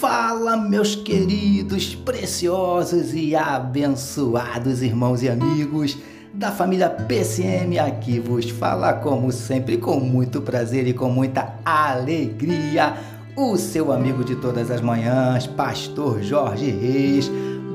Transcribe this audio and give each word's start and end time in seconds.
Fala, 0.00 0.56
meus 0.56 0.94
queridos, 0.96 1.94
preciosos 1.94 3.12
e 3.12 3.36
abençoados 3.36 4.80
irmãos 4.80 5.22
e 5.22 5.28
amigos 5.28 5.98
da 6.32 6.50
família 6.50 6.88
PCM 6.88 7.78
aqui 7.78 8.18
vos 8.18 8.48
fala 8.48 8.94
como 8.94 9.30
sempre 9.30 9.76
com 9.76 10.00
muito 10.00 10.40
prazer 10.40 10.86
e 10.88 10.94
com 10.94 11.10
muita 11.10 11.54
alegria 11.66 12.96
o 13.36 13.58
seu 13.58 13.92
amigo 13.92 14.24
de 14.24 14.36
todas 14.36 14.70
as 14.70 14.80
manhãs, 14.80 15.46
pastor 15.46 16.22
Jorge 16.22 16.70
Reis 16.70 17.30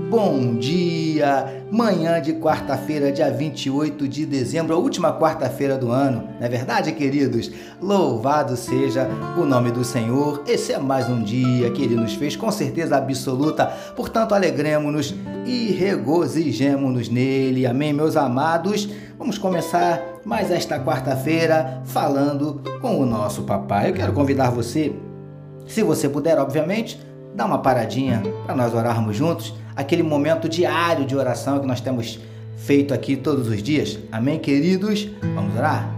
Bom 0.09 0.55
dia! 0.55 1.63
Manhã 1.71 2.21
de 2.21 2.33
quarta-feira, 2.33 3.11
dia 3.11 3.31
28 3.31 4.07
de 4.07 4.23
dezembro, 4.23 4.75
a 4.75 4.77
última 4.77 5.11
quarta-feira 5.11 5.79
do 5.79 5.91
ano, 5.91 6.29
não 6.39 6.45
é 6.45 6.47
verdade, 6.47 6.91
queridos? 6.91 7.51
Louvado 7.81 8.55
seja 8.55 9.09
o 9.35 9.45
nome 9.45 9.71
do 9.71 9.83
Senhor. 9.83 10.43
Esse 10.47 10.73
é 10.73 10.77
mais 10.77 11.09
um 11.09 11.23
dia 11.23 11.71
que 11.71 11.81
ele 11.81 11.95
nos 11.95 12.13
fez 12.13 12.35
com 12.35 12.51
certeza 12.51 12.95
absoluta, 12.95 13.65
portanto, 13.95 14.35
alegremos-nos 14.35 15.15
e 15.43 15.71
regozijemos-nos 15.71 17.09
nele. 17.09 17.65
Amém, 17.65 17.91
meus 17.91 18.15
amados? 18.15 18.87
Vamos 19.17 19.39
começar 19.39 20.01
mais 20.23 20.51
esta 20.51 20.79
quarta-feira 20.79 21.81
falando 21.83 22.61
com 22.79 22.99
o 22.99 23.05
nosso 23.07 23.41
papai. 23.41 23.89
Eu 23.89 23.93
quero 23.93 24.13
convidar 24.13 24.51
você, 24.51 24.93
se 25.65 25.81
você 25.81 26.07
puder, 26.07 26.37
obviamente, 26.37 27.04
dar 27.35 27.45
uma 27.45 27.57
paradinha 27.57 28.23
para 28.45 28.55
nós 28.55 28.73
orarmos 28.73 29.17
juntos 29.17 29.53
aquele 29.75 30.01
momento 30.01 30.47
diário 30.47 31.05
de 31.05 31.15
oração 31.17 31.59
que 31.59 31.67
nós 31.67 31.81
temos 31.81 32.17
feito 32.55 32.93
aqui 32.93 33.17
todos 33.17 33.49
os 33.49 33.61
dias. 33.61 33.99
Amém, 34.09 34.39
queridos? 34.39 35.09
Vamos 35.35 35.53
orar? 35.55 35.93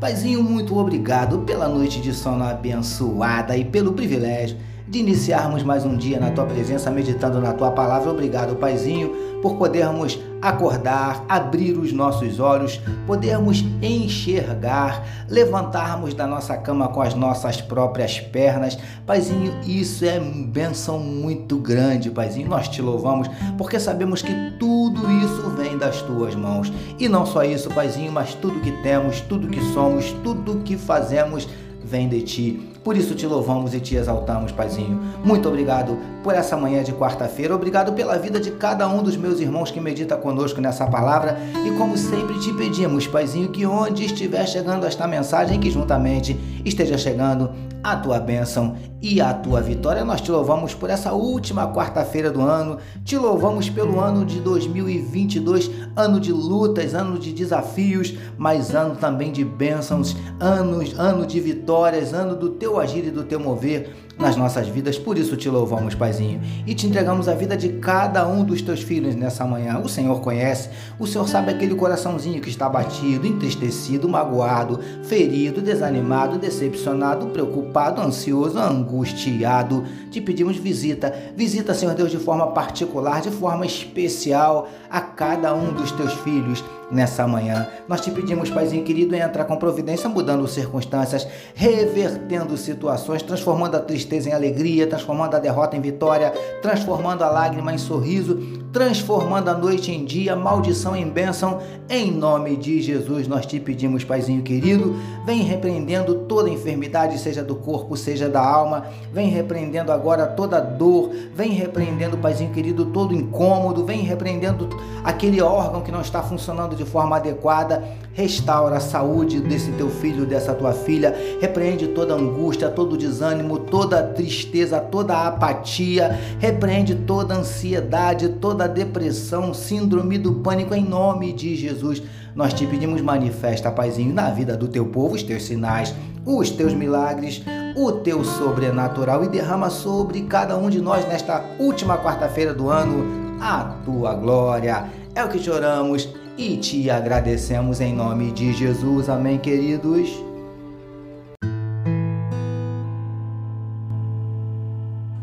Paizinho, 0.00 0.42
muito 0.42 0.76
obrigado 0.76 1.38
pela 1.40 1.68
noite 1.68 2.00
de 2.00 2.12
sono 2.12 2.44
abençoada 2.44 3.56
e 3.56 3.64
pelo 3.64 3.92
privilégio 3.92 4.58
de 4.88 5.00
iniciarmos 5.00 5.62
mais 5.62 5.84
um 5.84 5.96
dia 5.96 6.20
na 6.20 6.30
tua 6.30 6.46
presença, 6.46 6.90
meditando 6.90 7.40
na 7.40 7.52
tua 7.52 7.72
palavra. 7.72 8.10
Obrigado, 8.10 8.54
Paizinho, 8.56 9.10
por 9.42 9.56
podermos 9.56 10.18
acordar, 10.40 11.24
abrir 11.28 11.76
os 11.76 11.92
nossos 11.92 12.38
olhos, 12.38 12.80
podermos 13.06 13.64
enxergar, 13.82 15.04
levantarmos 15.28 16.14
da 16.14 16.26
nossa 16.26 16.56
cama 16.56 16.88
com 16.88 17.02
as 17.02 17.14
nossas 17.14 17.60
próprias 17.60 18.20
pernas. 18.20 18.78
Paizinho, 19.04 19.52
isso 19.66 20.04
é 20.04 20.20
bênção 20.20 21.00
muito 21.00 21.56
grande, 21.58 22.10
Paizinho. 22.10 22.48
Nós 22.48 22.68
te 22.68 22.80
louvamos 22.80 23.28
porque 23.58 23.80
sabemos 23.80 24.22
que 24.22 24.32
tudo 24.58 25.10
isso 25.10 25.50
vem 25.50 25.76
das 25.76 26.00
tuas 26.02 26.34
mãos. 26.36 26.72
E 26.98 27.08
não 27.08 27.26
só 27.26 27.42
isso, 27.42 27.68
Paizinho, 27.70 28.12
mas 28.12 28.34
tudo 28.34 28.60
que 28.60 28.70
temos, 28.82 29.20
tudo 29.22 29.48
que 29.48 29.60
somos, 29.72 30.12
tudo 30.22 30.62
que 30.62 30.76
fazemos 30.76 31.48
vem 31.82 32.08
de 32.08 32.22
ti. 32.22 32.75
Por 32.86 32.96
isso 32.96 33.16
te 33.16 33.26
louvamos 33.26 33.74
e 33.74 33.80
te 33.80 33.96
exaltamos, 33.96 34.52
Paizinho. 34.52 35.00
Muito 35.24 35.48
obrigado 35.48 35.98
por 36.22 36.36
essa 36.36 36.56
manhã 36.56 36.84
de 36.84 36.92
quarta-feira. 36.92 37.52
Obrigado 37.52 37.92
pela 37.92 38.16
vida 38.16 38.38
de 38.38 38.52
cada 38.52 38.88
um 38.88 39.02
dos 39.02 39.16
meus 39.16 39.40
irmãos 39.40 39.72
que 39.72 39.80
medita 39.80 40.16
conosco 40.16 40.60
nessa 40.60 40.86
palavra. 40.86 41.36
E 41.66 41.70
como 41.72 41.98
sempre 41.98 42.38
te 42.38 42.52
pedimos, 42.52 43.08
Paizinho, 43.08 43.48
que 43.48 43.66
onde 43.66 44.04
estiver 44.04 44.46
chegando 44.46 44.86
esta 44.86 45.04
mensagem, 45.08 45.58
que 45.58 45.68
juntamente 45.68 46.38
esteja 46.64 46.96
chegando 46.96 47.50
a 47.82 47.96
tua 47.96 48.20
bênção 48.20 48.76
e 49.00 49.20
a 49.20 49.32
tua 49.32 49.60
vitória. 49.60 50.04
Nós 50.04 50.20
te 50.20 50.30
louvamos 50.30 50.74
por 50.74 50.90
essa 50.90 51.12
última 51.12 51.72
quarta-feira 51.72 52.30
do 52.30 52.40
ano, 52.40 52.78
te 53.04 53.16
louvamos 53.16 53.68
pelo 53.68 54.00
ano 54.00 54.24
de 54.24 54.40
2022, 54.40 55.70
ano 55.94 56.20
de 56.20 56.32
lutas, 56.32 56.94
ano 56.94 57.18
de 57.18 57.32
desafios, 57.32 58.14
mas 58.36 58.74
ano 58.74 58.96
também 58.96 59.32
de 59.32 59.44
bênçãos, 59.44 60.16
anos, 60.40 60.98
ano 60.98 61.26
de 61.26 61.40
vitórias, 61.40 62.12
ano 62.12 62.34
do 62.34 62.50
teu 62.50 62.78
agir 62.78 63.04
e 63.06 63.10
do 63.10 63.24
teu 63.24 63.38
mover 63.38 64.05
nas 64.18 64.36
nossas 64.36 64.68
vidas. 64.68 64.98
Por 64.98 65.18
isso 65.18 65.36
te 65.36 65.48
louvamos, 65.48 65.94
Paizinho, 65.94 66.40
e 66.66 66.74
te 66.74 66.86
entregamos 66.86 67.28
a 67.28 67.34
vida 67.34 67.56
de 67.56 67.68
cada 67.74 68.26
um 68.26 68.44
dos 68.44 68.62
teus 68.62 68.82
filhos 68.82 69.14
nessa 69.14 69.44
manhã. 69.44 69.78
O 69.78 69.88
Senhor 69.88 70.20
conhece, 70.20 70.70
o 70.98 71.06
Senhor 71.06 71.28
sabe 71.28 71.50
aquele 71.50 71.74
coraçãozinho 71.74 72.40
que 72.40 72.48
está 72.48 72.68
batido, 72.68 73.26
entristecido, 73.26 74.08
magoado, 74.08 74.80
ferido, 75.04 75.60
desanimado, 75.60 76.38
decepcionado, 76.38 77.26
preocupado, 77.26 78.00
ansioso, 78.00 78.58
angustiado. 78.58 79.84
Te 80.10 80.20
pedimos 80.20 80.56
visita, 80.56 81.12
visita, 81.36 81.74
Senhor 81.74 81.94
Deus, 81.94 82.10
de 82.10 82.18
forma 82.18 82.48
particular, 82.48 83.20
de 83.20 83.30
forma 83.30 83.66
especial 83.66 84.68
a 84.90 85.00
cada 85.00 85.54
um 85.54 85.72
dos 85.72 85.92
teus 85.92 86.14
filhos 86.14 86.64
nessa 86.90 87.26
manhã. 87.26 87.68
Nós 87.88 88.00
te 88.00 88.10
pedimos, 88.10 88.48
Paizinho 88.48 88.84
querido, 88.84 89.14
entrar 89.14 89.44
com 89.44 89.56
providência, 89.56 90.08
mudando 90.08 90.46
circunstâncias, 90.46 91.26
revertendo 91.54 92.56
situações, 92.56 93.22
transformando 93.22 93.76
a 93.76 93.80
tristeza 93.80 94.05
em 94.26 94.32
alegria, 94.32 94.86
transformando 94.86 95.36
a 95.36 95.38
derrota 95.38 95.76
em 95.76 95.80
vitória, 95.80 96.32
transformando 96.62 97.24
a 97.24 97.28
lágrima 97.28 97.72
em 97.72 97.78
sorriso, 97.78 98.65
transformando 98.76 99.48
a 99.48 99.54
noite 99.54 99.90
em 99.90 100.04
dia, 100.04 100.36
maldição 100.36 100.94
em 100.94 101.08
bênção. 101.08 101.62
Em 101.88 102.10
nome 102.10 102.58
de 102.58 102.82
Jesus, 102.82 103.26
nós 103.26 103.46
te 103.46 103.58
pedimos, 103.58 104.04
Paizinho 104.04 104.42
querido, 104.42 104.94
vem 105.24 105.40
repreendendo 105.44 106.14
toda 106.26 106.50
enfermidade, 106.50 107.18
seja 107.18 107.42
do 107.42 107.54
corpo, 107.54 107.96
seja 107.96 108.28
da 108.28 108.46
alma, 108.46 108.84
vem 109.10 109.30
repreendendo 109.30 109.90
agora 109.90 110.26
toda 110.26 110.60
dor, 110.60 111.10
vem 111.34 111.52
repreendendo, 111.52 112.18
Paizinho 112.18 112.52
querido, 112.52 112.84
todo 112.84 113.14
incômodo, 113.14 113.82
vem 113.82 114.02
repreendendo 114.02 114.68
aquele 115.02 115.40
órgão 115.40 115.80
que 115.80 115.90
não 115.90 116.02
está 116.02 116.22
funcionando 116.22 116.76
de 116.76 116.84
forma 116.84 117.16
adequada, 117.16 117.82
restaura 118.12 118.76
a 118.76 118.80
saúde 118.80 119.40
desse 119.40 119.70
teu 119.72 119.88
filho, 119.88 120.26
dessa 120.26 120.52
tua 120.52 120.72
filha, 120.72 121.14
repreende 121.40 121.88
toda 121.88 122.12
angústia, 122.12 122.68
todo 122.68 122.96
desânimo, 122.96 123.58
toda 123.58 124.02
tristeza, 124.02 124.80
toda 124.80 125.26
apatia, 125.26 126.18
repreende 126.38 126.94
toda 126.94 127.34
ansiedade, 127.34 128.28
toda 128.28 128.65
depressão, 128.68 129.52
síndrome 129.54 130.18
do 130.18 130.34
pânico 130.34 130.74
em 130.74 130.84
nome 130.84 131.32
de 131.32 131.56
Jesus. 131.56 132.02
Nós 132.34 132.52
te 132.52 132.66
pedimos 132.66 133.00
manifesta, 133.00 133.70
Paizinho, 133.70 134.12
na 134.12 134.30
vida 134.30 134.56
do 134.56 134.68
teu 134.68 134.86
povo 134.86 135.14
os 135.14 135.22
teus 135.22 135.44
sinais, 135.44 135.94
os 136.24 136.50
teus 136.50 136.74
milagres, 136.74 137.42
o 137.76 137.92
teu 137.92 138.24
sobrenatural 138.24 139.24
e 139.24 139.28
derrama 139.28 139.70
sobre 139.70 140.22
cada 140.22 140.56
um 140.56 140.68
de 140.68 140.80
nós 140.80 141.06
nesta 141.06 141.44
última 141.58 141.96
quarta-feira 141.96 142.52
do 142.52 142.68
ano 142.68 143.40
a 143.40 143.76
tua 143.84 144.14
glória. 144.14 144.84
É 145.14 145.24
o 145.24 145.28
que 145.28 145.38
te 145.38 145.50
oramos 145.50 146.08
e 146.36 146.56
te 146.56 146.90
agradecemos 146.90 147.80
em 147.80 147.94
nome 147.94 148.30
de 148.32 148.52
Jesus. 148.52 149.08
Amém, 149.08 149.38
queridos. 149.38 150.10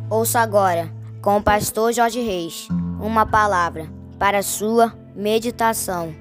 Ouça 0.09 0.39
agora, 0.39 0.89
com 1.21 1.37
o 1.37 1.41
pastor 1.41 1.91
Jorge 1.91 2.21
Reis, 2.21 2.67
uma 3.03 3.25
palavra 3.25 3.89
para 4.17 4.41
sua 4.41 4.93
meditação. 5.13 6.15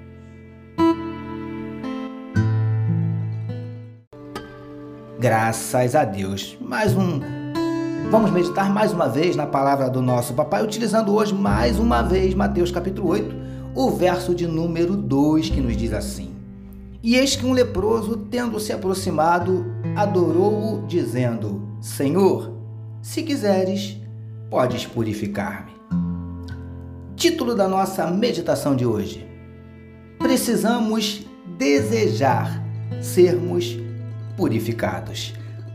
Graças 5.17 5.95
a 5.95 6.05
Deus. 6.05 6.59
Mais 6.61 6.97
um. 6.97 7.21
Vamos 8.11 8.33
meditar 8.33 8.69
mais 8.69 8.93
uma 8.93 9.09
vez 9.09 9.37
na 9.37 9.47
palavra 9.47 9.89
do 9.89 10.03
nosso 10.03 10.35
papai, 10.35 10.65
utilizando 10.65 11.15
hoje 11.15 11.33
mais 11.33 11.79
uma 11.79 12.03
vez 12.03 12.35
Mateus 12.35 12.73
capítulo 12.73 13.11
8, 13.11 13.37
o 13.77 13.91
verso 13.93 14.35
de 14.35 14.49
número 14.49 14.97
2, 14.97 15.51
que 15.51 15.61
nos 15.61 15.77
diz 15.77 15.93
assim: 15.93 16.35
E 17.01 17.15
eis 17.15 17.37
que 17.37 17.47
um 17.47 17.53
leproso, 17.53 18.17
tendo 18.29 18.59
se 18.59 18.73
aproximado, 18.73 19.65
adorou-o, 19.95 20.85
dizendo: 20.89 21.63
Senhor, 21.81 22.53
se 23.01 23.23
quiseres, 23.23 23.97
podes 24.51 24.85
purificar-me. 24.85 25.72
Título 27.23 27.55
da 27.55 27.69
nossa 27.69 28.05
meditação 28.09 28.75
de 28.75 28.85
hoje: 28.85 29.25
Precisamos 30.19 31.25
desejar 31.57 32.61
sermos 33.01 33.79
purificados. 34.37 35.33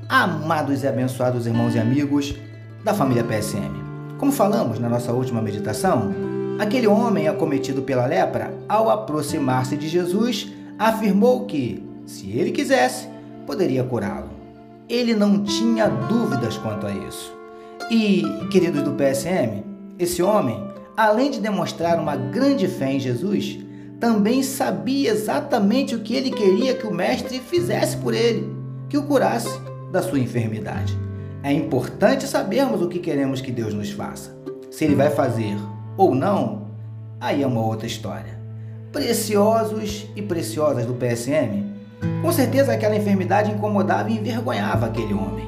Amados 0.10 0.84
e 0.84 0.88
abençoados 0.88 1.48
irmãos 1.48 1.74
e 1.74 1.80
amigos 1.80 2.36
da 2.84 2.94
família 2.94 3.24
PSM. 3.24 3.72
Como 4.18 4.30
falamos 4.30 4.78
na 4.78 4.90
nossa 4.90 5.14
última 5.14 5.42
meditação, 5.42 6.14
Aquele 6.60 6.88
homem 6.88 7.30
acometido 7.30 7.82
pela 7.82 8.06
lepra, 8.06 8.54
ao 8.68 8.90
aproximar-se 8.90 9.78
de 9.78 9.88
Jesus, 9.88 10.52
afirmou 10.78 11.46
que, 11.46 11.82
se 12.06 12.30
ele 12.32 12.52
quisesse, 12.52 13.08
poderia 13.46 13.86
curá-lo. 13.86 14.32
Ele 14.90 15.14
não 15.16 15.44
tinha 15.44 15.88
dúvidas 15.88 16.58
quanto 16.58 16.86
a 16.88 16.92
isso. 16.92 17.32
E, 17.90 18.24
queridos 18.52 18.82
do 18.82 18.92
PSM, 18.94 19.64
esse 20.00 20.22
homem, 20.22 20.67
além 20.98 21.30
de 21.30 21.40
demonstrar 21.40 22.00
uma 22.00 22.16
grande 22.16 22.68
fé 22.68 22.94
em 22.94 23.00
Jesus, 23.00 23.60
também 24.00 24.42
sabia 24.42 25.12
exatamente 25.12 25.94
o 25.94 26.00
que 26.00 26.16
ele 26.16 26.32
queria 26.32 26.74
que 26.74 26.88
o 26.88 26.94
Mestre 26.94 27.40
fizesse 27.40 27.98
por 27.98 28.16
ele, 28.16 28.52
que 28.90 28.98
o 28.98 29.04
curasse 29.04 29.62
da 29.92 30.02
sua 30.02 30.20
enfermidade. 30.20 30.98
É 31.44 31.54
importante 31.54 32.26
sabermos 32.26 32.82
o 32.82 32.90
que 32.90 32.98
queremos 32.98 33.42
que 33.42 33.52
Deus 33.52 33.76
nos 33.76 33.92
faça. 33.92 34.36
Se 34.72 34.86
ele 34.86 34.96
vai 34.96 35.12
fazer 35.12 35.56
ou 35.96 36.16
não, 36.16 36.68
aí 37.22 37.44
é 37.44 37.48
uma 37.48 37.62
outra 37.62 37.86
história. 37.86 38.38
Preciosos 38.92 40.08
e 40.16 40.22
preciosas 40.22 40.86
do 40.86 40.96
PSM, 40.96 41.64
com 42.24 42.32
certeza 42.32 42.74
aquela 42.74 42.96
enfermidade 42.96 43.52
incomodava 43.52 44.10
e 44.10 44.18
envergonhava 44.18 44.88
aquele 44.88 45.14
homem. 45.14 45.48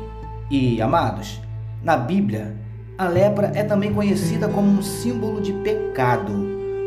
E, 0.50 0.80
amados, 0.82 1.40
na 1.84 1.98
Bíblia, 1.98 2.56
a 3.00 3.08
lepra 3.08 3.54
é 3.56 3.64
também 3.64 3.94
conhecida 3.94 4.50
como 4.50 4.68
um 4.70 4.82
símbolo 4.82 5.40
de 5.40 5.54
pecado, 5.54 6.34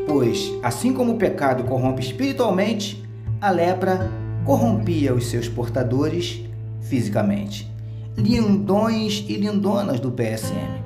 pois, 0.06 0.52
assim 0.62 0.92
como 0.92 1.14
o 1.14 1.16
pecado 1.16 1.64
corrompe 1.64 2.02
espiritualmente, 2.02 3.02
a 3.40 3.50
lepra 3.50 4.10
corrompia 4.44 5.14
os 5.14 5.24
seus 5.28 5.48
portadores 5.48 6.44
fisicamente. 6.82 7.66
Lindões 8.14 9.24
e 9.26 9.38
lindonas 9.38 10.00
do 10.00 10.12
PSM. 10.12 10.82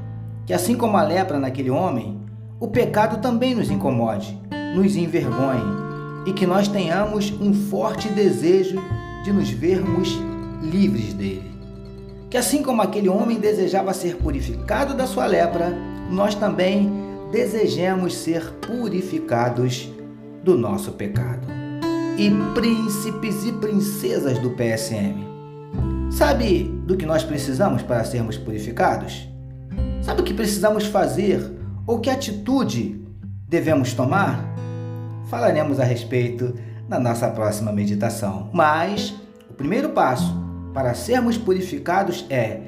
Que 0.46 0.52
assim 0.52 0.76
como 0.76 0.96
a 0.96 1.02
lepra 1.02 1.40
naquele 1.40 1.70
homem, 1.70 2.20
o 2.61 2.69
pecado 2.69 3.20
também 3.20 3.52
nos 3.52 3.69
incomode, 3.69 4.38
nos 4.76 4.94
envergonhe 4.94 5.75
e 6.25 6.32
que 6.32 6.46
nós 6.46 6.69
tenhamos 6.69 7.32
um 7.40 7.52
forte 7.52 8.08
desejo 8.11 8.81
de 9.25 9.32
nos 9.32 9.50
vermos 9.50 10.17
livres 10.62 11.12
dele. 11.14 11.56
Que 12.37 12.41
assim 12.41 12.62
como 12.62 12.83
aquele 12.83 13.09
homem 13.09 13.41
desejava 13.41 13.94
ser 13.94 14.17
purificado 14.17 14.93
da 14.93 15.06
sua 15.06 15.25
lepra, 15.25 15.71
nós 16.11 16.35
também 16.35 16.93
desejemos 17.33 18.15
ser 18.15 18.43
purificados 18.61 19.91
do 20.44 20.55
nosso 20.55 20.93
pecado. 20.93 21.49
E 22.19 22.31
príncipes 22.53 23.43
e 23.47 23.53
princesas 23.53 24.38
do 24.38 24.50
PSM, 24.50 25.25
sabe 26.11 26.65
do 26.85 26.94
que 26.94 27.06
nós 27.06 27.25
precisamos 27.25 27.81
para 27.81 28.05
sermos 28.05 28.37
purificados? 28.37 29.27
Sabe 30.03 30.21
o 30.21 30.25
que 30.25 30.35
precisamos 30.35 30.85
fazer 30.85 31.41
ou 31.87 32.00
que 32.00 32.11
atitude 32.11 33.00
devemos 33.49 33.94
tomar? 33.94 34.44
Falaremos 35.31 35.81
a 35.81 35.85
respeito 35.85 36.53
na 36.87 37.00
nossa 37.00 37.31
próxima 37.31 37.73
meditação. 37.73 38.50
Mas 38.53 39.15
o 39.49 39.55
primeiro 39.55 39.88
passo 39.88 40.46
para 40.76 40.93
sermos 40.93 41.38
purificados 41.38 42.26
é 42.28 42.61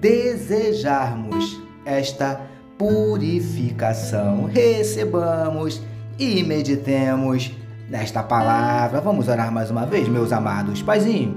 desejarmos 0.00 1.60
esta 1.84 2.40
purificação. 2.78 4.46
Recebamos 4.46 5.82
e 6.18 6.42
meditemos 6.42 7.54
nesta 7.86 8.22
palavra. 8.22 9.02
Vamos 9.02 9.28
orar 9.28 9.52
mais 9.52 9.70
uma 9.70 9.84
vez, 9.84 10.08
meus 10.08 10.32
amados. 10.32 10.80
Paizinho, 10.80 11.36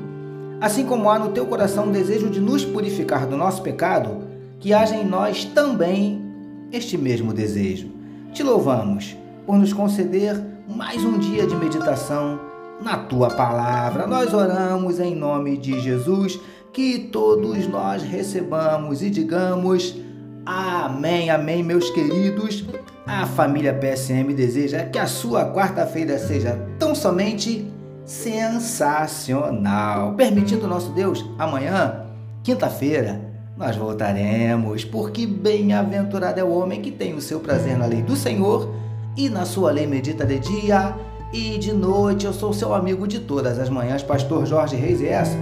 assim 0.62 0.86
como 0.86 1.10
há 1.10 1.20
no 1.20 1.34
teu 1.34 1.46
coração 1.46 1.90
o 1.90 1.92
desejo 1.92 2.30
de 2.30 2.40
nos 2.40 2.64
purificar 2.64 3.28
do 3.28 3.36
nosso 3.36 3.62
pecado, 3.62 4.24
que 4.62 4.74
haja 4.74 4.96
em 4.96 5.06
nós 5.06 5.44
também 5.44 6.22
este 6.72 6.98
mesmo 6.98 7.34
desejo. 7.34 7.90
Te 8.32 8.44
louvamos 8.44 9.18
por 9.46 9.58
nos 9.58 9.74
conceder 9.74 10.42
mais 10.70 11.04
um 11.04 11.20
dia 11.20 11.46
de 11.46 11.56
meditação 11.58 12.53
na 12.84 12.98
tua 12.98 13.30
palavra. 13.30 14.06
Nós 14.06 14.34
oramos 14.34 15.00
em 15.00 15.16
nome 15.16 15.58
de 15.58 15.80
Jesus, 15.80 16.40
que 16.74 17.00
todos 17.00 17.66
nós 17.68 18.04
recebamos 18.04 19.02
e 19.02 19.10
digamos 19.10 19.96
amém, 20.46 21.30
amém, 21.30 21.64
meus 21.64 21.90
queridos. 21.90 22.66
A 23.08 23.26
família 23.26 23.74
PSM 23.74 24.34
deseja 24.34 24.84
que 24.86 25.00
a 25.00 25.08
sua 25.08 25.54
quarta-feira 25.54 26.20
seja 26.20 26.60
tão 26.78 26.94
somente 26.94 27.66
sensacional. 28.06 30.14
Permitindo 30.16 30.68
nosso 30.68 30.92
Deus, 30.92 31.26
amanhã, 31.40 32.04
quinta-feira, 32.44 33.32
nós 33.56 33.78
voltaremos, 33.78 34.84
porque 34.84 35.26
bem-aventurado 35.26 36.40
é 36.40 36.44
o 36.44 36.52
homem 36.52 36.82
que 36.82 36.92
tem 36.92 37.14
o 37.14 37.22
seu 37.22 37.40
prazer 37.40 37.78
na 37.78 37.86
lei 37.86 38.02
do 38.02 38.16
Senhor 38.16 38.74
e 39.16 39.30
na 39.30 39.46
sua 39.46 39.72
lei 39.72 39.86
medita 39.86 40.26
de 40.26 40.40
dia 40.40 40.96
e 41.34 41.58
de 41.58 41.74
noite. 41.74 42.26
Eu 42.26 42.34
sou 42.34 42.54
seu 42.54 42.74
amigo 42.74 43.08
de 43.08 43.20
todas 43.20 43.58
as 43.60 43.68
manhãs, 43.68 44.04
Pastor 44.04 44.46
Jorge 44.46 44.76
Reis, 44.76 45.02
e 45.02 45.08
essa, 45.08 45.36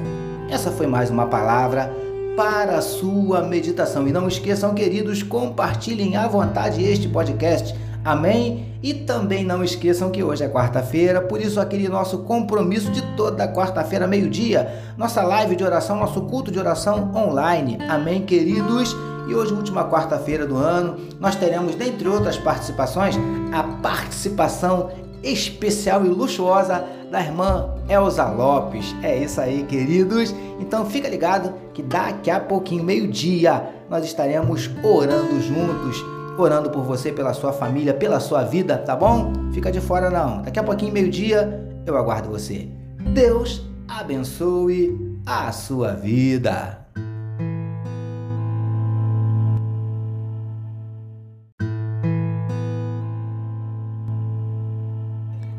essa 0.50 0.72
foi 0.72 0.88
mais 0.88 1.10
uma 1.10 1.28
palavra 1.28 1.94
para 2.36 2.78
a 2.78 2.82
sua 2.82 3.42
meditação. 3.42 4.08
E 4.08 4.12
não 4.12 4.28
esqueçam, 4.28 4.74
queridos, 4.74 5.22
compartilhem 5.22 6.16
à 6.16 6.28
vontade 6.28 6.82
este 6.82 7.10
podcast. 7.10 7.76
Amém? 8.04 8.66
E 8.82 8.96
também 8.96 9.44
não 9.44 9.64
esqueçam 9.64 10.10
que 10.10 10.24
hoje 10.24 10.44
é 10.44 10.50
quarta-feira, 10.50 11.22
por 11.22 11.40
isso 11.40 11.60
aquele 11.60 11.88
nosso 11.88 12.20
compromisso 12.20 12.90
de 12.90 13.02
toda 13.16 13.48
quarta-feira, 13.48 14.08
meio-dia, 14.08 14.74
nossa 14.98 15.22
live 15.22 15.56
de 15.56 15.64
oração, 15.64 15.98
nosso 15.98 16.22
culto 16.22 16.50
de 16.52 16.58
oração 16.58 17.12
online. 17.16 17.78
Amém, 17.88 18.24
queridos? 18.24 18.96
E 19.30 19.36
hoje, 19.36 19.54
última 19.54 19.88
quarta-feira 19.88 20.48
do 20.48 20.56
ano, 20.58 20.98
nós 21.20 21.36
teremos, 21.36 21.76
dentre 21.76 22.08
outras 22.08 22.38
participações, 22.38 23.16
a 23.54 23.62
participação 23.62 24.90
especial 25.24 26.06
e 26.06 26.10
luxuosa 26.10 26.84
da 27.10 27.22
irmã 27.22 27.76
Elza 27.90 28.26
Lopes. 28.30 28.96
É 29.04 29.18
isso 29.18 29.40
aí, 29.40 29.64
queridos. 29.64 30.34
Então 30.60 30.86
fica 30.86 31.08
ligado 31.10 31.54
que 31.74 31.84
daqui 31.84 32.32
a 32.32 32.40
pouquinho, 32.40 32.84
meio-dia, 32.84 33.70
nós 33.90 34.06
estaremos 34.06 34.70
orando 34.84 35.42
juntos, 35.42 36.04
orando 36.38 36.70
por 36.70 36.84
você, 36.84 37.12
pela 37.12 37.34
sua 37.34 37.52
família, 37.52 37.94
pela 37.94 38.20
sua 38.20 38.44
vida, 38.44 38.78
tá 38.78 38.96
bom? 38.96 39.34
Fica 39.54 39.72
de 39.72 39.82
fora 39.82 40.10
não. 40.10 40.42
Daqui 40.42 40.60
a 40.60 40.64
pouquinho, 40.64 40.94
meio-dia, 40.94 41.68
eu 41.86 41.98
aguardo 41.98 42.30
você. 42.30 42.70
Deus 43.14 43.62
abençoe 43.88 45.20
a 45.26 45.52
sua 45.52 45.94
vida. 45.94 46.81